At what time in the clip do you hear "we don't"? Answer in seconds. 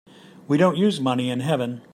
0.47-0.77